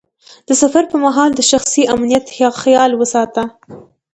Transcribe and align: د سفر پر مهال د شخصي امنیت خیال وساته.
د 0.47 0.49
سفر 0.61 0.83
پر 0.91 0.97
مهال 1.05 1.29
د 1.35 1.41
شخصي 1.51 1.83
امنیت 1.95 2.25
خیال 2.61 2.91
وساته. 2.95 3.43